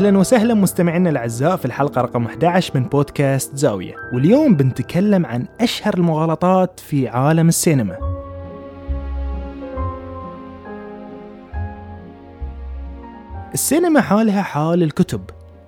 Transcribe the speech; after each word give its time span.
أهلا 0.00 0.18
وسهلا 0.18 0.54
مستمعينا 0.54 1.10
الأعزاء 1.10 1.56
في 1.56 1.64
الحلقة 1.64 2.00
رقم 2.00 2.24
11 2.24 2.72
من 2.74 2.84
بودكاست 2.84 3.56
زاوية. 3.56 3.94
واليوم 4.14 4.54
بنتكلم 4.54 5.26
عن 5.26 5.46
أشهر 5.60 5.94
المغالطات 5.94 6.80
في 6.80 7.08
عالم 7.08 7.48
السينما. 7.48 7.96
السينما 13.54 14.00
حالها 14.00 14.42
حال 14.42 14.82
الكتب 14.82 15.20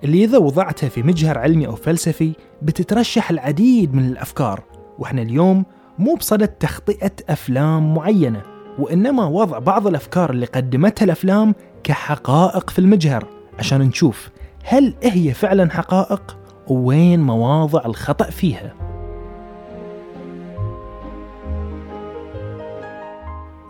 اللي 0.03 0.23
إذا 0.23 0.37
وضعتها 0.37 0.89
في 0.89 1.03
مجهر 1.03 1.37
علمي 1.37 1.67
أو 1.67 1.75
فلسفي 1.75 2.33
بتترشح 2.61 3.29
العديد 3.29 3.95
من 3.95 4.05
الأفكار. 4.05 4.63
وإحنا 4.99 5.21
اليوم 5.21 5.65
مو 5.99 6.15
بصدد 6.15 6.47
تخطئة 6.47 7.13
أفلام 7.29 7.95
معينة 7.95 8.41
وإنما 8.79 9.25
وضع 9.25 9.59
بعض 9.59 9.87
الأفكار 9.87 10.29
اللي 10.29 10.45
قدمتها 10.45 11.05
الأفلام 11.05 11.55
كحقائق 11.83 12.69
في 12.69 12.79
المجهر. 12.79 13.42
عشان 13.59 13.81
نشوف 13.81 14.29
هل 14.63 14.95
هي 15.03 15.33
فعلا 15.33 15.69
حقائق 15.71 16.37
ووين 16.67 17.19
مواضع 17.19 17.85
الخطأ 17.85 18.29
فيها. 18.29 18.73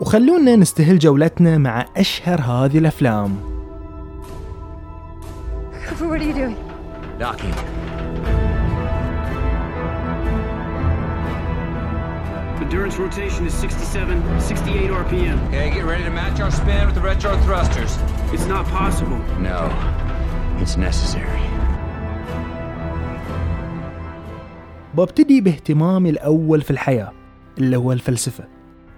وخلونا 0.02 0.56
نستهل 0.56 1.00
جولتنا 1.00 1.58
مع 1.58 1.86
أشهر 1.98 2.42
هذه 2.42 2.78
الأفلام. 2.78 3.38
What 6.00 6.20
are 6.20 6.24
you 6.24 6.34
doing? 6.34 7.83
Endurance 12.64 12.98
rotation 12.98 13.46
is 13.46 13.54
67, 13.54 14.40
68 14.40 14.90
RPM. 14.90 15.38
Okay, 15.50 15.70
get 15.70 15.84
ready 15.84 16.04
to 16.06 16.10
match 16.10 16.40
our 16.40 16.50
spin 16.50 16.86
with 16.88 16.96
the 16.96 17.02
retro 17.02 17.32
thrusters. 17.46 17.98
It's 18.34 18.46
not 18.46 18.66
possible. 18.68 19.20
No, 19.40 19.60
it's 20.62 20.78
necessary. 20.78 21.42
ببتدي 24.98 25.42
باهتمامي 25.42 26.10
الأول 26.10 26.62
في 26.62 26.72
الحياة 26.72 27.12
اللي 27.58 27.78
هو 27.78 27.92
الفلسفة 27.92 28.44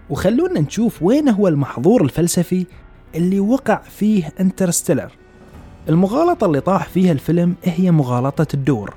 وخلونا 0.09 0.59
نشوف 0.59 1.03
وين 1.03 1.29
هو 1.29 1.47
المحظور 1.47 2.03
الفلسفي 2.03 2.65
اللي 3.15 3.39
وقع 3.39 3.81
فيه 3.89 4.33
انترستيلر 4.39 5.11
المغالطة 5.89 6.45
اللي 6.45 6.59
طاح 6.59 6.87
فيها 6.87 7.11
الفيلم 7.11 7.55
هي 7.63 7.91
مغالطة 7.91 8.47
الدور 8.53 8.93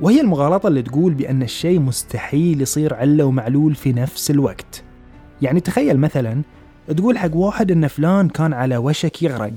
وهي 0.00 0.20
المغالطة 0.20 0.66
اللي 0.66 0.82
تقول 0.82 1.14
بأن 1.14 1.42
الشيء 1.42 1.80
مستحيل 1.80 2.62
يصير 2.62 2.94
علة 2.94 3.24
ومعلول 3.24 3.74
في 3.74 3.92
نفس 3.92 4.30
الوقت. 4.30 4.82
يعني 5.42 5.60
تخيل 5.60 5.98
مثلا 5.98 6.42
تقول 6.96 7.18
حق 7.18 7.36
واحد 7.36 7.70
أن 7.70 7.86
فلان 7.86 8.28
كان 8.28 8.52
على 8.52 8.76
وشك 8.76 9.22
يغرق 9.22 9.52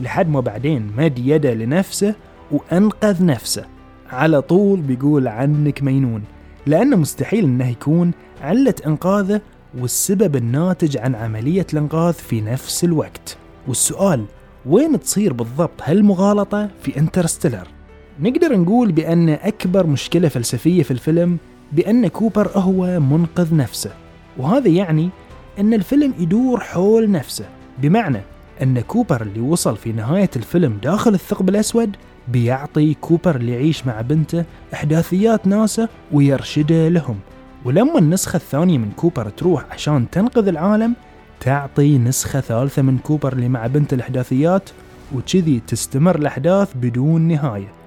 لحد 0.00 0.28
ما 0.28 0.40
بعدين 0.40 0.90
مد 0.96 1.18
يده 1.18 1.54
لنفسه 1.54 2.14
وأنقذ 2.50 3.24
نفسه. 3.24 3.64
على 4.10 4.42
طول 4.42 4.80
بيقول 4.80 5.28
عنك 5.28 5.82
مينون 5.82 6.22
لأنه 6.66 6.96
مستحيل 6.96 7.44
أنه 7.44 7.68
يكون 7.68 8.12
علة 8.42 8.74
إنقاذه 8.86 9.40
والسبب 9.78 10.36
الناتج 10.36 10.96
عن 10.96 11.14
عملية 11.14 11.66
الإنقاذ 11.72 12.12
في 12.12 12.40
نفس 12.40 12.84
الوقت. 12.84 13.36
والسؤال 13.68 14.24
وين 14.66 15.00
تصير 15.00 15.32
بالضبط 15.32 15.82
هالمغالطة 15.82 16.68
في 16.82 16.98
انترستيلر؟ 16.98 17.77
نقدر 18.20 18.56
نقول 18.56 18.92
بأن 18.92 19.28
أكبر 19.28 19.86
مشكلة 19.86 20.28
فلسفية 20.28 20.82
في 20.82 20.90
الفيلم 20.90 21.38
بأن 21.72 22.08
كوبر 22.08 22.48
هو 22.54 23.00
منقذ 23.00 23.56
نفسه. 23.56 23.90
وهذا 24.36 24.68
يعني 24.68 25.10
أن 25.58 25.74
الفيلم 25.74 26.14
يدور 26.18 26.60
حول 26.60 27.10
نفسه 27.10 27.44
بمعنى 27.78 28.20
أن 28.62 28.80
كوبر 28.80 29.22
اللي 29.22 29.40
وصل 29.40 29.76
في 29.76 29.92
نهاية 29.92 30.30
الفيلم 30.36 30.78
داخل 30.82 31.14
الثقب 31.14 31.48
الأسود 31.48 31.96
بيعطي 32.28 32.94
كوبر 32.94 33.36
اللي 33.36 33.52
يعيش 33.52 33.86
مع 33.86 34.00
بنته 34.00 34.44
إحداثيات 34.74 35.46
ناسا 35.46 35.88
ويرشده 36.12 36.88
لهم. 36.88 37.16
ولما 37.64 37.98
النسخة 37.98 38.36
الثانية 38.36 38.78
من 38.78 38.90
كوبر 38.96 39.28
تروح 39.28 39.64
عشان 39.70 40.10
تنقذ 40.10 40.48
العالم 40.48 40.94
تعطي 41.40 41.98
نسخة 41.98 42.40
ثالثة 42.40 42.82
من 42.82 42.98
كوبر 42.98 43.32
اللي 43.32 43.48
مع 43.48 43.66
بنته 43.66 43.92
الإحداثيات 43.92 44.70
وكذي 45.14 45.60
تستمر 45.66 46.16
الأحداث 46.16 46.68
بدون 46.74 47.20
نهاية. 47.22 47.77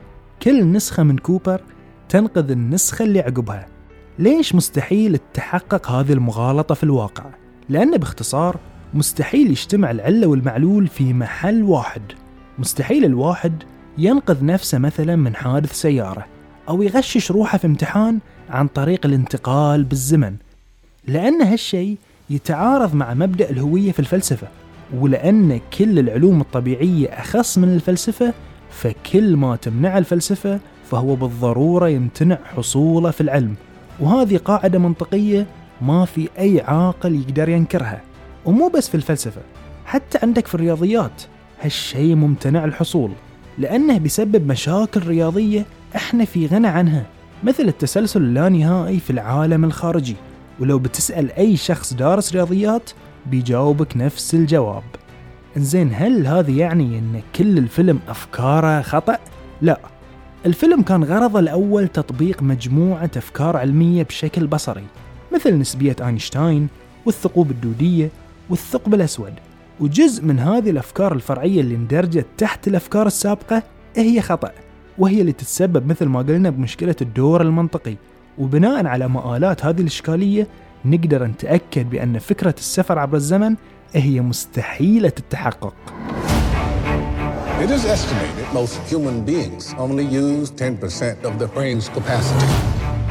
كل 0.44 0.72
نسخة 0.72 1.04
من 1.04 1.18
كوبر 1.18 1.62
تنقذ 2.10 2.52
النسخة 2.52 3.06
اللي 3.06 3.20
عقبها. 3.20 3.68
ليش 4.20 4.56
مستحيل 4.56 5.18
تتحقق 5.18 5.92
هذه 5.92 6.14
المغالطة 6.14 6.76
في 6.76 6.84
الواقع؟ 6.84 7.26
لأن 7.70 7.98
باختصار 7.98 8.60
مستحيل 8.94 9.52
يجتمع 9.52 9.92
العلة 9.92 10.28
والمعلول 10.28 10.88
في 10.88 11.14
محل 11.14 11.64
واحد. 11.64 12.02
مستحيل 12.60 13.06
الواحد 13.06 13.64
ينقذ 13.98 14.46
نفسه 14.46 14.78
مثلا 14.78 15.16
من 15.16 15.36
حادث 15.36 15.74
سيارة 15.74 16.26
أو 16.70 16.82
يغشش 16.82 17.32
روحه 17.32 17.58
في 17.58 17.68
امتحان 17.68 18.20
عن 18.50 18.68
طريق 18.68 19.06
الانتقال 19.06 19.84
بالزمن. 19.84 20.36
لأن 21.08 21.42
هالشيء 21.42 21.98
يتعارض 22.30 22.96
مع 22.96 23.14
مبدأ 23.14 23.50
الهوية 23.50 23.92
في 23.92 24.00
الفلسفة 24.00 24.48
ولأن 24.94 25.60
كل 25.78 26.00
العلوم 26.00 26.42
الطبيعية 26.42 27.08
أخص 27.08 27.58
من 27.58 27.74
الفلسفة 27.74 28.34
فكل 28.72 29.36
ما 29.36 29.56
تمنع 29.56 29.98
الفلسفة 29.98 30.60
فهو 30.86 31.16
بالضرورة 31.16 31.90
يمتنع 31.90 32.38
حصوله 32.56 33.12
في 33.12 33.22
العلم. 33.22 33.56
وهذه 34.00 34.38
قاعدة 34.38 34.80
منطقية 34.80 35.48
ما 35.82 36.06
في 36.06 36.30
أي 36.40 36.62
عاقل 36.62 37.16
يقدر 37.16 37.50
ينكرها. 37.50 38.02
ومو 38.46 38.68
بس 38.70 38.90
في 38.90 38.96
الفلسفة 38.96 39.42
حتى 39.86 40.20
عندك 40.24 40.48
في 40.48 40.56
الرياضيات 40.56 41.22
هالشيء 41.62 42.16
ممتنع 42.16 42.66
الحصول. 42.66 43.12
لأنه 43.58 43.98
بيسبب 43.98 44.48
مشاكل 44.48 45.08
رياضية 45.08 45.66
إحنا 45.96 46.26
في 46.26 46.48
غنى 46.48 46.68
عنها 46.68 47.06
مثل 47.44 47.64
التسلسل 47.64 48.22
اللانهائي 48.22 49.00
في 49.00 49.10
العالم 49.10 49.66
الخارجي. 49.66 50.16
ولو 50.60 50.80
بتسأل 50.80 51.32
أي 51.32 51.58
شخص 51.58 51.94
دارس 51.94 52.34
رياضيات 52.34 52.90
بيجاوبك 53.26 53.98
نفس 53.98 54.36
الجواب. 54.36 54.84
إنزين 55.58 55.92
هل 55.94 56.28
هذا 56.28 56.52
يعني 56.52 57.00
إن 57.00 57.22
كل 57.36 57.58
الفيلم 57.58 58.00
أفكاره 58.08 58.82
خطأ؟ 58.82 59.18
لا. 59.62 59.80
الفيلم 60.46 60.82
كان 60.82 61.04
غرضه 61.04 61.40
الأول 61.40 61.88
تطبيق 61.88 62.44
مجموعة 62.44 63.12
أفكار 63.18 63.58
علمية 63.58 64.04
بشكل 64.04 64.48
بصري 64.48 64.84
مثل 65.34 65.58
نسبية 65.58 65.96
أينشتاين 66.02 66.68
والثقوب 67.06 67.52
الدودية 67.52 68.10
والثقب 68.50 68.94
الأسود. 68.94 69.34
وجزء 69.80 70.24
من 70.26 70.40
هذه 70.40 70.70
الأفكار 70.70 71.14
الفرعية 71.14 71.62
اللي 71.62 71.76
اندرجت 71.76 72.26
تحت 72.38 72.68
الأفكار 72.68 73.08
السابقة 73.08 73.64
هي 73.96 74.22
خطأ 74.22 74.52
وهي 74.98 75.22
اللي 75.22 75.32
تتسبب 75.32 75.88
مثل 75.88 76.06
ما 76.06 76.20
قلنا 76.20 76.50
بمشكلة 76.50 76.96
الدور 77.02 77.42
المنطقي. 77.42 77.96
وبناء 78.38 78.86
على 78.86 79.08
مآلات 79.08 79.66
هذه 79.66 79.82
الإشكالية 79.82 80.48
نقدر 80.86 81.24
نتأكد 81.26 81.90
بأن 81.90 82.20
فكرة 82.20 82.56
السفر 82.58 83.00
عبر 83.00 83.18
الزمن 83.18 83.56
هي 83.94 84.22
مستحيلة 84.22 85.14
التحقق 85.20 85.74
It 87.62 87.70
is 87.70 87.86
estimated 87.86 88.48
most 88.54 88.76
human 88.92 89.24
beings 89.24 89.76
only 89.78 90.04
use 90.04 90.50
10% 90.50 91.24
of 91.28 91.38
their 91.40 91.48
brain's 91.56 91.90
capacity. 91.90 92.48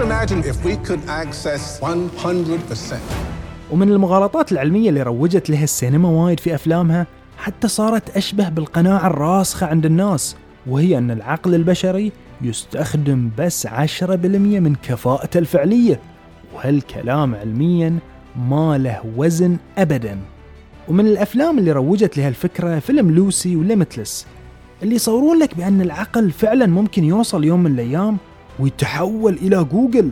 Imagine 0.03 0.41
if 0.43 0.65
we 0.65 0.77
could 0.89 1.01
access 1.09 1.81
100%. 1.81 2.95
ومن 3.71 3.89
المغالطات 3.89 4.53
العلمية 4.53 4.89
اللي 4.89 5.03
روجت 5.03 5.51
لها 5.51 5.65
السينما 5.65 6.09
وايد 6.09 6.41
في 6.41 6.55
أفلامها 6.55 7.07
حتى 7.39 7.69
صارت 7.69 8.17
أشبه 8.17 8.49
بالقناعة 8.49 9.07
الراسخة 9.07 9.67
عند 9.67 9.87
الناس 9.87 10.37
وهي 10.67 10.99
أن 10.99 11.11
العقل 11.11 11.55
البشري 11.55 12.13
يستخدم 12.43 13.31
بس 13.39 13.67
10% 13.67 13.71
من 14.11 14.75
كفاءته 14.83 15.39
الفعلية 15.39 16.01
وهالكلام 16.55 17.35
علميا 17.35 17.99
ما 18.37 18.79
له 18.79 19.01
وزن 19.17 19.57
أبدا 19.79 20.19
ومن 20.91 21.07
الأفلام 21.07 21.59
اللي 21.59 21.73
روجت 21.73 22.19
لها 22.19 22.29
الفكرة 22.29 22.79
فيلم 22.79 23.11
لوسي 23.11 23.57
وليمتلس 23.57 24.27
اللي 24.83 24.95
يصورون 24.95 25.39
لك 25.39 25.55
بأن 25.55 25.81
العقل 25.81 26.31
فعلا 26.31 26.67
ممكن 26.67 27.05
يوصل 27.05 27.45
يوم 27.45 27.63
من 27.63 27.73
الأيام 27.73 28.17
ويتحول 28.59 29.35
إلى 29.35 29.65
جوجل. 29.65 30.11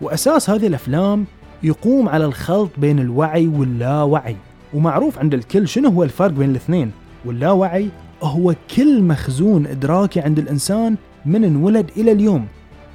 وأساس 0.00 0.50
هذه 0.50 0.66
الأفلام 0.66 1.24
يقوم 1.62 2.08
على 2.08 2.24
الخلط 2.24 2.70
بين 2.78 2.98
الوعي 2.98 3.46
واللاوعي. 3.46 4.36
ومعروف 4.74 5.18
عند 5.18 5.34
الكل 5.34 5.68
شنو 5.68 5.88
هو 5.88 6.02
الفرق 6.02 6.30
بين 6.30 6.50
الاثنين؟ 6.50 6.90
واللاوعي 7.24 7.88
هو 8.22 8.54
كل 8.76 9.02
مخزون 9.02 9.66
إدراكي 9.66 10.20
عند 10.20 10.38
الإنسان 10.38 10.96
من 11.26 11.44
انولد 11.44 11.90
إلى 11.96 12.12
اليوم. 12.12 12.46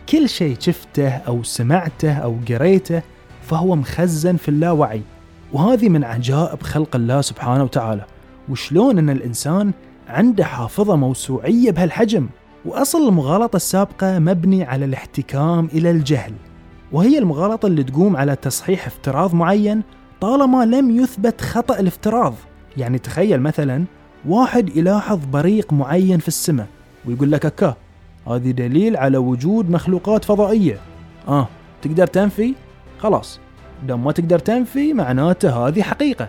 كل 0.09 0.29
شيء 0.29 0.55
شفته 0.59 1.09
أو 1.09 1.43
سمعته 1.43 2.13
أو 2.13 2.35
قريته 2.49 3.01
فهو 3.41 3.75
مخزن 3.75 4.35
في 4.35 4.49
اللاوعي. 4.49 5.01
وهذه 5.55 5.89
من 5.89 6.03
عجائب 6.03 6.63
خلق 6.63 6.95
الله 6.95 7.21
سبحانه 7.21 7.63
وتعالى. 7.63 8.05
وشلون 8.49 8.97
أن 8.97 9.09
الإنسان 9.09 9.71
عنده 10.07 10.45
حافظة 10.45 10.95
موسوعية 10.95 11.71
بهالحجم؟ 11.71 12.27
وأصل 12.65 13.07
المغالطة 13.07 13.55
السابقة 13.55 14.19
مبني 14.19 14.63
على 14.63 14.85
الاحتكام 14.85 15.65
إلى 15.73 15.91
الجهل. 15.91 16.33
وهي 16.91 17.17
المغالطة 17.17 17.65
اللي 17.65 17.83
تقوم 17.83 18.17
على 18.17 18.35
تصحيح 18.35 18.87
افتراض 18.87 19.33
معين 19.33 19.83
طالما 20.21 20.65
لم 20.65 20.99
يثبت 20.99 21.41
خطأ 21.41 21.79
الافتراض. 21.79 22.33
يعني 22.77 22.99
تخيل 22.99 23.41
مثلا 23.41 23.83
واحد 24.27 24.77
يلاحظ 24.77 25.19
بريق 25.33 25.73
معين 25.73 26.19
في 26.19 26.27
السماء 26.27 26.67
ويقول 27.05 27.31
لك 27.31 27.45
أكا 27.45 27.75
هذه 28.27 28.51
دليل 28.51 28.97
على 28.97 29.17
وجود 29.17 29.69
مخلوقات 29.69 30.25
فضائية. 30.25 30.79
آه 31.27 31.47
تقدر 31.81 32.07
تنفي؟ 32.07 32.53
خلاص. 32.99 33.39
دام 33.83 34.03
ما 34.03 34.11
تقدر 34.11 34.39
تنفي 34.39 34.93
معناته 34.93 35.67
هذه 35.67 35.81
حقيقة. 35.81 36.27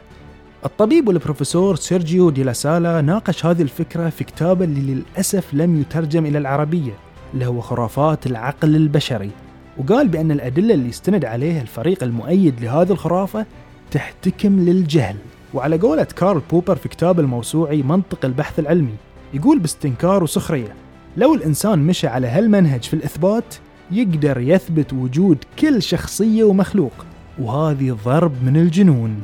الطبيب 0.64 1.08
والبروفيسور 1.08 1.76
سيرجيو 1.76 2.30
دي 2.30 2.42
لاسالا 2.42 3.00
ناقش 3.00 3.46
هذه 3.46 3.62
الفكرة 3.62 4.08
في 4.08 4.24
كتابه 4.24 4.64
اللي 4.64 4.94
للأسف 4.94 5.54
لم 5.54 5.80
يترجم 5.80 6.26
إلى 6.26 6.38
العربية 6.38 6.92
اللي 7.34 7.46
هو 7.46 7.60
خرافات 7.60 8.26
العقل 8.26 8.76
البشري. 8.76 9.30
وقال 9.78 10.08
بأن 10.08 10.30
الأدلة 10.30 10.74
اللي 10.74 10.88
استند 10.88 11.24
عليها 11.24 11.62
الفريق 11.62 12.02
المؤيد 12.02 12.60
لهذه 12.60 12.92
الخرافة 12.92 13.46
تحتكم 13.90 14.60
للجهل. 14.60 15.16
وعلى 15.54 15.78
قولة 15.78 16.04
كارل 16.04 16.42
بوبر 16.50 16.76
في 16.76 16.88
كتابه 16.88 17.22
الموسوعي 17.22 17.82
منطق 17.82 18.24
البحث 18.24 18.58
العلمي 18.58 18.94
يقول 19.34 19.58
باستنكار 19.58 20.22
وسخرية 20.22 20.74
لو 21.16 21.34
الإنسان 21.34 21.78
مشى 21.78 22.06
على 22.06 22.26
هالمنهج 22.26 22.82
في 22.82 22.94
الإثبات 22.94 23.54
يقدر 23.90 24.38
يثبت 24.38 24.92
وجود 24.92 25.38
كل 25.58 25.82
شخصية 25.82 26.44
ومخلوق. 26.44 26.92
وهذه 27.38 27.96
ضرب 28.04 28.32
من 28.44 28.56
الجنون. 28.56 29.22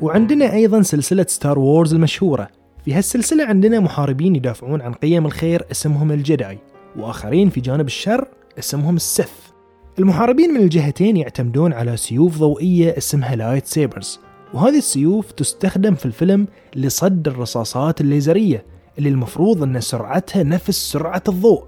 وعندنا 0.00 0.52
أيضا 0.52 0.82
سلسلة 0.82 1.26
Star 1.28 1.58
Wars 1.58 1.94
المشهورة. 1.94 2.48
في 2.84 2.94
هالسلسلة 2.94 3.44
عندنا 3.44 3.80
محاربين 3.80 4.36
يدافعون 4.36 4.80
عن 4.80 4.92
قيم 4.92 5.26
الخير 5.26 5.66
اسمهم 5.70 6.12
ال 6.12 6.21
Jedi 6.21 6.58
وآخرين 6.96 7.50
في 7.50 7.60
جانب 7.60 7.86
الشر 7.86 8.28
اسمهم 8.58 8.96
ال 8.96 9.03
Sith 9.03 9.32
المحاربين 9.98 10.50
من 10.50 10.60
الجهتين 10.60 11.16
يعتمدون 11.16 11.72
على 11.72 11.96
سيوف 11.96 12.38
ضوئية 12.38 12.96
اسمها 12.98 13.36
lightsabers 13.36 14.20
وهذه 14.54 14.78
السيوف 14.78 15.32
تستخدم 15.32 15.94
في 15.94 16.06
الفيلم 16.06 16.46
لصد 16.76 17.28
الرصاصات 17.28 18.00
الليزرية 18.00 18.64
اللي 18.98 19.08
المفروض 19.08 19.62
أن 19.62 19.80
سرعتها 19.80 20.42
نفس 20.42 20.92
سرعة 20.92 21.22
الضوء. 21.28 21.64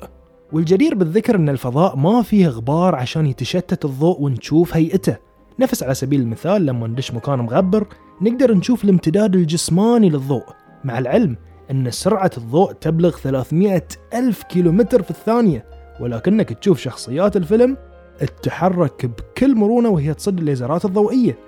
والجدير 0.52 0.94
بالذكر 0.94 1.36
أن 1.36 1.48
الفضاء 1.48 1.96
ما 1.96 2.22
فيه 2.22 2.48
غبار 2.48 2.94
عشان 2.94 3.26
يتشتت 3.26 3.84
الضوء 3.84 4.20
ونشوف 4.20 4.76
هيئته. 4.76 5.16
نفس 5.60 5.82
على 5.82 5.94
سبيل 5.94 6.20
المثال 6.20 6.66
لما 6.66 6.86
ندش 6.86 7.12
مكان 7.12 7.38
مغبر 7.38 7.86
نقدر 8.22 8.54
نشوف 8.54 8.84
الامتداد 8.84 9.34
الجسماني 9.34 10.10
للضوء 10.10 10.44
مع 10.84 10.98
العلم 10.98 11.36
أن 11.70 11.90
سرعة 11.90 12.30
الضوء 12.38 12.72
تبلغ 12.72 13.16
300 13.16 13.82
ألف 14.14 14.42
كيلومتر 14.42 15.02
في 15.02 15.10
الثانية. 15.10 15.64
ولكنك 16.00 16.52
تشوف 16.52 16.80
شخصيات 16.80 17.36
الفيلم 17.36 17.76
تتحرك 18.18 19.06
بكل 19.06 19.54
مرونة 19.54 19.88
وهي 19.88 20.14
تصد 20.14 20.38
الليزرات 20.38 20.84
الضوئية. 20.84 21.38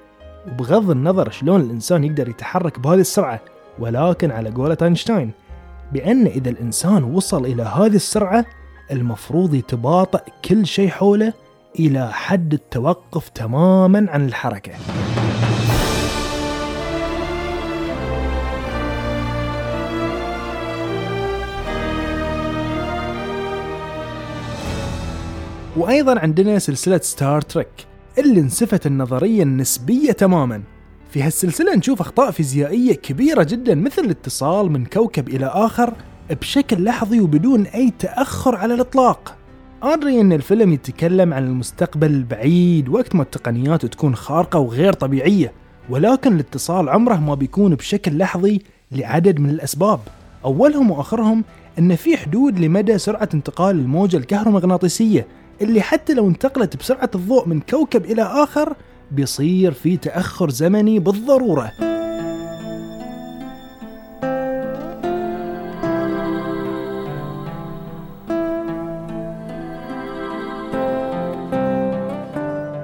وبغض 0.46 0.90
النظر 0.90 1.30
شلون 1.30 1.60
الإنسان 1.60 2.04
يقدر 2.04 2.28
يتحرك 2.28 2.78
بهذه 2.80 3.00
السرعة 3.00 3.40
ولكن 3.78 4.30
على 4.30 4.50
قولة 4.50 4.76
أينشتاين 4.82 5.30
بأن 5.92 6.26
إذا 6.26 6.50
الإنسان 6.50 7.04
وصل 7.04 7.46
إلى 7.46 7.62
هذه 7.62 7.96
السرعة 7.96 8.46
المفروض 8.90 9.54
يتباطأ 9.54 10.20
كل 10.44 10.66
شيء 10.66 10.88
حوله 10.88 11.32
إلى 11.78 12.12
حد 12.12 12.52
التوقف 12.52 13.28
تماما 13.28 14.06
عن 14.10 14.26
الحركة. 14.26 14.72
وأيضا 25.76 26.18
عندنا 26.18 26.58
سلسلة 26.58 26.98
ستار 26.98 27.40
تريك 27.40 27.86
اللي 28.18 28.40
انسفت 28.40 28.86
النظرية 28.86 29.42
النسبية 29.42 30.12
تماما. 30.12 30.62
في 31.10 31.22
هالسلسلة 31.22 31.74
نشوف 31.74 32.00
أخطاء 32.00 32.30
فيزيائية 32.30 32.94
كبيرة 32.94 33.42
جدا 33.42 33.74
مثل 33.74 34.02
الاتصال 34.04 34.72
من 34.72 34.84
كوكب 34.84 35.28
إلى 35.28 35.46
آخر 35.46 35.94
بشكل 36.30 36.84
لحظي 36.84 37.20
وبدون 37.20 37.66
أي 37.66 37.92
تأخر 37.98 38.56
على 38.56 38.74
الإطلاق. 38.74 39.36
أدري 39.82 40.20
أن 40.20 40.32
الفيلم 40.32 40.72
يتكلم 40.72 41.34
عن 41.34 41.44
المستقبل 41.44 42.10
البعيد 42.10 42.88
وقت 42.88 43.14
ما 43.14 43.22
التقنيات 43.22 43.86
تكون 43.86 44.14
خارقة 44.16 44.58
وغير 44.58 44.92
طبيعية 44.92 45.52
ولكن 45.90 46.34
الاتصال 46.34 46.88
عمره 46.88 47.14
ما 47.14 47.34
بيكون 47.34 47.74
بشكل 47.74 48.18
لحظي 48.18 48.62
لعدد 48.92 49.40
من 49.40 49.50
الأسباب. 49.50 50.00
أولهم 50.44 50.90
وآخرهم 50.90 51.44
أن 51.78 51.96
في 51.96 52.16
حدود 52.16 52.58
لمدى 52.58 52.98
سرعة 52.98 53.28
انتقال 53.34 53.76
الموجة 53.76 54.16
الكهرومغناطيسية 54.16 55.26
اللي 55.62 55.80
حتى 55.80 56.14
لو 56.14 56.28
انتقلت 56.28 56.76
بسرعة 56.76 57.10
الضوء 57.14 57.48
من 57.48 57.60
كوكب 57.60 58.04
إلى 58.04 58.22
آخر 58.22 58.74
بيصير 59.10 59.72
في 59.72 59.96
تأخر 59.96 60.50
زمني 60.50 60.98
بالضرورة. 60.98 61.72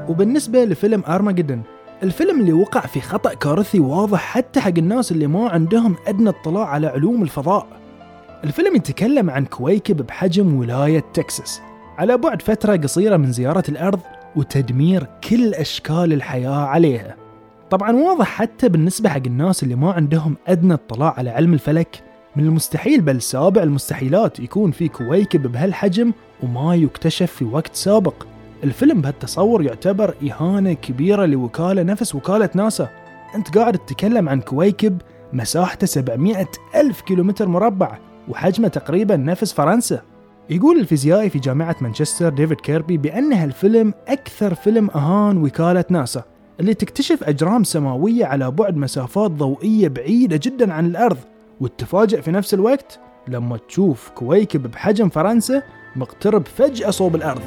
وبالنسبة 0.09 0.65
لفيلم 0.65 1.03
أرماجدن 1.09 1.63
الفيلم 2.03 2.41
اللي 2.41 2.53
وقع 2.53 2.81
في 2.81 3.01
خطأ 3.01 3.35
كارثي 3.35 3.81
واضح 3.81 4.21
حتى 4.21 4.61
حق 4.61 4.73
الناس 4.79 5.13
اللي 5.13 5.27
ما 5.27 5.49
عندهم 5.49 5.97
أدنى 6.07 6.29
اطلاع 6.29 6.67
على 6.69 6.87
علوم 6.87 7.23
الفضاء. 7.23 7.67
الفيلم 8.45 8.77
يتكلم 8.77 9.31
عن 9.31 9.45
كويكب 9.45 10.07
بحجم 10.07 10.55
ولاية 10.55 11.05
تكساس. 11.15 11.61
على 12.03 12.17
بعد 12.17 12.43
فترة 12.43 12.77
قصيرة 12.77 13.17
من 13.17 13.33
زيارة 13.33 13.63
الأرض 13.69 14.01
وتدمير 14.37 15.07
كل 15.31 15.55
أشكال 15.55 16.13
الحياة 16.13 16.65
عليها. 16.65 17.17
طبعا 17.71 17.93
واضح 17.97 18.27
حتى 18.27 18.69
بالنسبة 18.69 19.09
حق 19.09 19.23
الناس 19.27 19.63
اللي 19.63 19.75
ما 19.75 19.93
عندهم 19.93 20.37
أدنى 20.47 20.75
اطلاع 20.75 21.15
على 21.19 21.31
علم 21.31 21.55
الفلك. 21.55 22.03
من 22.37 22.45
المستحيل 22.45 23.01
بل 23.01 23.23
سابع 23.23 23.63
المستحيلات 23.63 24.41
يكون 24.41 24.71
في 24.71 24.89
كويكب 24.89 25.53
بهالحجم 25.53 26.13
وما 26.43 26.75
يكتشف 26.75 27.33
في 27.33 27.45
وقت 27.45 27.75
سابق. 27.75 28.15
الفيلم 28.65 29.01
بهالتصور 29.01 29.63
يعتبر 29.63 30.15
إهانة 30.31 30.73
كبيرة 30.73 31.27
لوكالة 31.27 31.83
نفس 31.83 32.15
وكالة 32.15 32.51
ناسا. 32.55 32.89
أنت 33.35 33.59
قاعد 33.59 33.79
تتكلم 33.79 34.29
عن 34.29 34.41
كويكب 34.41 35.03
مساحته 35.33 35.87
700 35.87 36.47
ألف 36.75 37.01
كيلومتر 37.01 37.49
مربع 37.49 37.99
وحجمه 38.29 38.69
تقريبا 38.69 39.17
نفس 39.17 39.53
فرنسا. 39.53 40.12
يقول 40.51 40.79
الفيزيائي 40.79 41.31
في 41.31 41.39
جامعة 41.39 41.77
مانشستر 41.81 42.29
ديفيد 42.29 42.61
كيربي 42.61 42.97
بأن 42.97 43.33
هالفيلم 43.33 43.95
أكثر 44.09 44.55
فيلم 44.55 44.91
أهان 44.91 45.45
وكالة 45.45 45.85
ناسا 45.91 46.23
اللي 46.61 46.75
تكتشف 46.75 47.25
أجرام 47.25 47.65
سماوية 47.65 48.25
على 48.25 48.51
بعد 48.51 48.77
مسافات 48.77 49.31
ضوئية 49.31 49.89
بعيدة 49.89 50.41
جدا 50.43 50.73
عن 50.73 50.87
الأرض 50.87 51.19
وتفاجئ 51.61 52.23
في 52.23 52.31
نفس 52.31 52.55
الوقت 52.55 53.01
لما 53.29 53.57
تشوف 53.57 54.11
كويكب 54.11 54.71
بحجم 54.71 55.09
فرنسا 55.09 55.63
مقترب 55.97 56.47
فجأة 56.47 56.91
صوب 56.91 57.15
الأرض. 57.17 57.43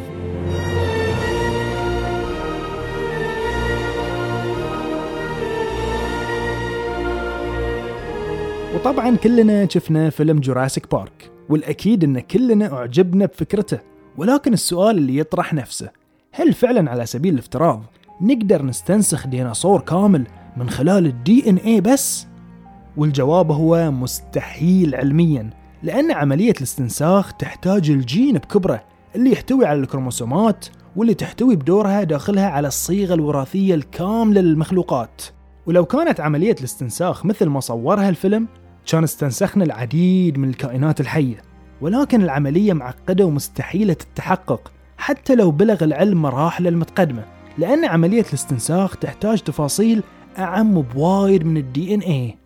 وطبعا 8.75 9.15
كلنا 9.15 9.67
شفنا 9.69 10.09
فيلم 10.09 10.39
جوراسيك 10.39 10.91
بارك. 10.91 11.34
والأكيد 11.49 12.03
أن 12.03 12.19
كلنا 12.19 12.73
أعجبنا 12.73 13.25
بفكرته 13.25 13.79
ولكن 14.17 14.53
السؤال 14.53 14.97
اللي 14.97 15.17
يطرح 15.17 15.53
نفسه 15.53 15.89
هل 16.31 16.53
فعلا 16.53 16.91
على 16.91 17.05
سبيل 17.05 17.33
الافتراض 17.33 17.83
نقدر 18.21 18.65
نستنسخ 18.65 19.27
ديناصور 19.27 19.81
كامل 19.81 20.27
من 20.57 20.69
خلال 20.69 21.05
الدي 21.05 21.49
ان 21.49 21.55
اي 21.55 21.81
بس؟ 21.81 22.27
والجواب 22.97 23.51
هو 23.51 23.91
مستحيل 23.91 24.95
علميا 24.95 25.49
لأن 25.83 26.11
عملية 26.11 26.51
الاستنساخ 26.51 27.33
تحتاج 27.33 27.89
الجين 27.89 28.33
بكبره 28.35 28.83
اللي 29.15 29.31
يحتوي 29.31 29.65
على 29.65 29.79
الكروموسومات 29.79 30.65
واللي 30.95 31.13
تحتوي 31.13 31.55
بدورها 31.55 32.03
داخلها 32.03 32.49
على 32.49 32.67
الصيغة 32.67 33.13
الوراثية 33.13 33.75
الكاملة 33.75 34.41
للمخلوقات 34.41 35.21
ولو 35.65 35.85
كانت 35.85 36.19
عملية 36.19 36.55
الاستنساخ 36.59 37.25
مثل 37.25 37.45
ما 37.45 37.59
صورها 37.59 38.09
الفيلم 38.09 38.47
كان 38.85 39.03
استنسخنا 39.03 39.63
العديد 39.63 40.37
من 40.37 40.49
الكائنات 40.49 41.01
الحية 41.01 41.41
ولكن 41.81 42.21
العملية 42.21 42.73
معقدة 42.73 43.25
ومستحيلة 43.25 43.97
التحقق 44.01 44.71
حتى 44.97 45.35
لو 45.35 45.51
بلغ 45.51 45.83
العلم 45.83 46.21
مراحل 46.21 46.67
المتقدمة 46.67 47.25
لأن 47.57 47.85
عملية 47.85 48.25
الاستنساخ 48.29 48.97
تحتاج 48.97 49.41
تفاصيل 49.41 50.03
أعم 50.37 50.81
بوايد 50.81 51.45
من 51.45 51.57
ال 51.57 51.93
DNA 51.95 52.37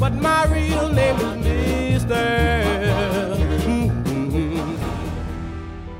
but 0.00 0.12
my 0.20 0.44
real 0.52 0.88
name 0.92 1.18
is 1.46 2.04
Mister. 2.04 2.43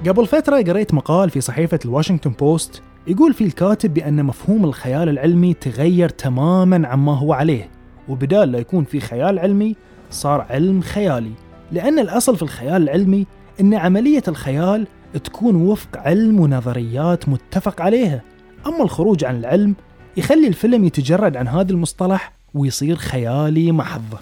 قبل 0.09 0.27
فترة 0.27 0.63
قريت 0.63 0.95
مقال 0.95 1.31
في 1.31 1.41
صحيفة 1.41 1.79
الواشنطن 1.85 2.31
بوست 2.31 2.83
يقول 3.07 3.35
فيه 3.35 3.47
الكاتب 3.47 3.95
بأن 3.95 4.25
مفهوم 4.25 4.65
الخيال 4.65 5.09
العلمي 5.09 5.55
تغير 5.55 6.09
تماما 6.09 6.89
عما 6.89 7.19
هو 7.19 7.33
عليه 7.33 7.71
وبدال 8.09 8.53
لا 8.53 8.59
يكون 8.59 8.85
في 8.85 9.01
خيال 9.01 9.39
علمي 9.39 9.77
صار 10.11 10.47
علم 10.51 10.81
خيالي. 10.81 11.31
لأن 11.73 11.99
الأصل 11.99 12.37
في 12.37 12.43
الخيال 12.43 12.83
العلمي 12.83 13.27
أن 13.61 13.75
عملية 13.75 14.23
الخيال 14.29 14.87
تكون 15.25 15.57
وفق 15.57 15.99
علم 15.99 16.41
ونظريات 16.41 17.29
متفق 17.29 17.81
عليها. 17.81 18.23
أما 18.67 18.83
الخروج 18.83 19.25
عن 19.25 19.37
العلم 19.37 19.75
يخلي 20.17 20.49
الفيلم 20.49 20.85
يتجرد 20.85 21.37
عن 21.37 21.49
هذا 21.49 21.73
المصطلح 21.73 22.33
ويصير 22.55 22.97
خيالي 22.97 23.73
محض 23.73 24.15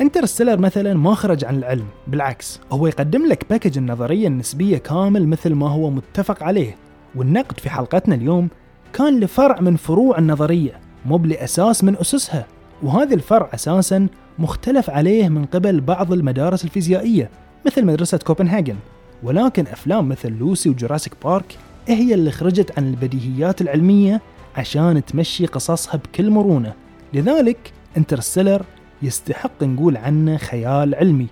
Interstellar 0.00 0.58
مثلا 0.58 0.94
ما 0.94 1.14
خرج 1.14 1.44
عن 1.44 1.56
العلم 1.56 1.86
بالعكس 2.06 2.60
هو 2.72 2.86
يقدم 2.86 3.26
لك 3.26 3.46
package 3.50 3.78
النظرية 3.78 4.26
النسبية 4.26 4.78
كامل 4.78 5.28
مثل 5.28 5.54
ما 5.54 5.68
هو 5.68 5.90
متفق 5.90 6.42
عليه. 6.42 6.76
والنقد 7.14 7.60
في 7.60 7.70
حلقتنا 7.70 8.14
اليوم 8.14 8.48
كان 8.92 9.20
لفرع 9.20 9.60
من 9.60 9.76
فروع 9.76 10.18
النظرية 10.18 10.80
مو 11.06 11.18
لأساس 11.18 11.84
من 11.84 11.96
أسسها. 11.96 12.46
وهذا 12.82 13.14
الفرع 13.14 13.50
أساسا 13.54 14.06
مختلف 14.38 14.90
عليه 14.90 15.28
من 15.28 15.44
قبل 15.44 15.80
بعض 15.80 16.12
المدارس 16.12 16.64
الفيزيائية 16.64 17.30
مثل 17.66 17.84
مدرسة 17.84 18.18
كوبنهاجن. 18.18 18.76
ولكن 19.22 19.66
أفلام 19.66 20.08
مثل 20.08 20.32
لوسي 20.32 20.68
وجوراسيك 20.68 21.12
بارك 21.24 21.58
هي 21.88 22.14
اللي 22.14 22.30
خرجت 22.30 22.78
عن 22.78 22.88
البديهيات 22.88 23.60
العلمية 23.60 24.20
عشان 24.56 25.04
تمشي 25.04 25.46
قصصها 25.46 25.96
بكل 25.96 26.30
مرونة. 26.30 26.72
لذلك 27.14 27.72
انترستيلر 27.96 28.62
يستحق 29.02 29.62
نقول 29.62 29.96
عنه 29.96 30.36
خيال 30.36 30.94
علمي. 30.94 31.26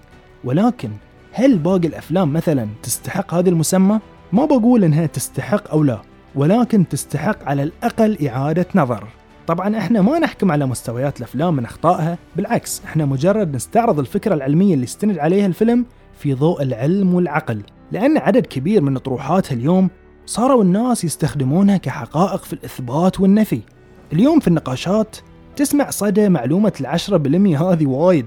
ولكن 0.45 0.91
هل 1.33 1.59
باقي 1.59 1.89
الأفلام 1.89 2.33
مثلا 2.33 2.69
تستحق 2.83 3.35
هذا 3.35 3.49
المسمى؟ 3.49 4.01
ما 4.33 4.45
بقول 4.45 4.85
إنها 4.85 5.07
تستحق 5.07 5.71
أو 5.71 5.83
لا 5.83 5.99
ولكن 6.35 6.89
تستحق 6.89 7.49
على 7.49 7.63
الأقل 7.63 8.27
إعادة 8.27 8.67
نظر. 8.75 9.05
طبعا 9.47 9.79
إحنا 9.79 10.03
ما 10.03 10.19
نحكم 10.19 10.53
على 10.53 10.67
مستويات 10.67 11.19
الأفلام 11.19 11.57
من 11.57 11.65
أخطائها 11.65 12.19
بالعكس 12.37 12.83
إحنا 12.85 13.07
مجرد 13.07 13.55
نستعرض 13.55 13.99
الفكرة 13.99 14.35
العلمية 14.35 14.75
اللي 14.75 14.85
استند 14.85 15.19
عليها 15.19 15.47
الفيلم 15.47 15.87
في 16.19 16.35
ضوء 16.35 16.63
العلم 16.63 17.15
والعقل. 17.15 17.63
لأن 17.93 18.19
عدد 18.19 18.47
كبير 18.47 18.83
من 18.83 18.97
اطروحاتها 18.97 19.55
اليوم 19.55 19.91
صاروا 20.27 20.63
الناس 20.63 21.05
يستخدمونها 21.05 21.77
كحقائق 21.77 22.45
في 22.45 22.53
الإثبات 22.53 23.21
والنفي. 23.21 23.61
اليوم 24.13 24.41
في 24.41 24.49
النقاشات 24.49 25.17
تسمع 25.57 25.91
صدى 25.91 26.29
معلومة 26.29 26.73
العشرة 26.81 27.17
بالمية 27.17 27.63
هذه 27.63 27.87
وايد 27.87 28.27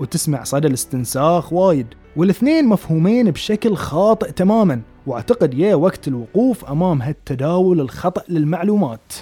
وتسمع 0.00 0.44
صدى 0.44 0.68
الاستنساخ 0.68 1.52
وايد 1.52 1.86
والاثنين 2.16 2.66
مفهومين 2.66 3.30
بشكل 3.30 3.76
خاطئ 3.76 4.32
تماما 4.32 4.80
وأعتقد 5.06 5.54
يا 5.54 5.74
وقت 5.74 6.08
الوقوف 6.08 6.64
أمام 6.64 7.02
هالتداول 7.02 7.80
الخطأ 7.80 8.22
للمعلومات. 8.28 9.12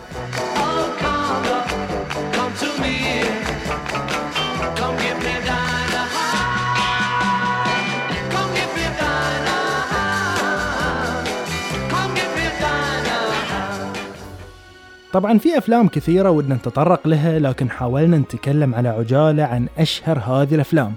طبعا 15.16 15.38
في 15.38 15.58
أفلام 15.58 15.88
كثيرة 15.88 16.30
ودنا 16.30 16.54
نتطرق 16.54 17.06
لها 17.06 17.38
لكن 17.38 17.70
حاولنا 17.70 18.18
نتكلم 18.18 18.75
على 18.75 18.88
عجالة 18.88 19.44
عن 19.44 19.66
أشهر 19.78 20.18
هذه 20.18 20.54
الأفلام 20.54 20.94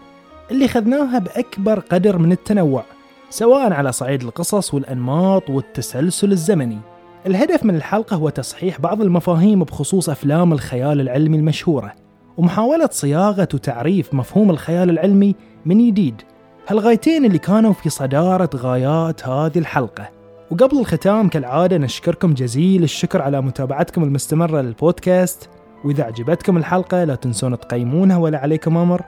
اللي 0.51 0.67
خذناها 0.67 1.19
بأكبر 1.19 1.79
قدر 1.79 2.17
من 2.17 2.31
التنوع 2.31 2.83
سواء 3.29 3.73
على 3.73 3.91
صعيد 3.91 4.23
القصص 4.23 4.73
والأنماط 4.73 5.49
والتسلسل 5.49 6.31
الزمني. 6.31 6.77
الهدف 7.25 7.65
من 7.65 7.75
الحلقة 7.75 8.15
هو 8.15 8.29
تصحيح 8.29 8.79
بعض 8.79 9.01
المفاهيم 9.01 9.63
بخصوص 9.63 10.09
أفلام 10.09 10.53
الخيال 10.53 11.01
العلمي 11.01 11.38
المشهورة 11.38 11.93
ومحاولة 12.38 12.89
صياغة 12.91 13.47
وتعريف 13.53 14.13
مفهوم 14.13 14.49
الخيال 14.49 14.89
العلمي 14.89 15.35
من 15.65 15.88
جديد. 15.88 16.21
هالغايتين 16.67 17.25
اللي 17.25 17.39
كانوا 17.39 17.73
في 17.73 17.89
صدارة 17.89 18.49
غايات 18.55 19.27
هذه 19.27 19.59
الحلقة. 19.59 20.18
وقبل 20.51 20.79
الختام 20.79 21.29
كالعادة 21.29 21.77
نشكركم 21.77 22.33
جزيل 22.33 22.83
الشكر 22.83 23.21
على 23.21 23.41
متابعتكم 23.41 24.03
المستمرة 24.03 24.61
للبودكاست. 24.61 25.49
وإذا 25.85 26.03
عجبتكم 26.03 26.57
الحلقة 26.57 27.03
لا 27.03 27.15
تنسون 27.15 27.59
تقيمونها 27.59 28.17
ولا 28.17 28.37
عليكم 28.37 28.77
أمر 28.77 29.01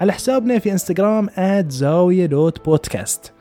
على 0.00 0.12
حسابنا 0.12 0.58
في 0.58 0.72
إنستغرام 0.72 1.28
زاوية 1.68 2.26
دوت 2.26 2.64
بودكاست 2.64 3.32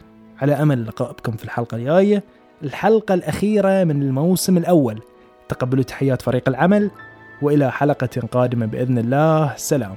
على 0.41 0.53
أمل 0.53 0.79
اللقاء 0.79 1.11
بكم 1.11 1.31
في 1.31 1.43
الحلقة 1.43 1.77
الجاية 1.77 2.23
الحلقة 2.63 3.13
الأخيرة 3.13 3.83
من 3.83 4.01
الموسم 4.01 4.57
الأول. 4.57 5.01
تقبلوا 5.49 5.83
تحيات 5.83 6.21
فريق 6.21 6.49
العمل 6.49 6.91
وإلى 7.41 7.71
حلقة 7.71 8.21
قادمة 8.31 8.65
بإذن 8.65 8.97
الله. 8.97 9.53
سلام. 9.55 9.95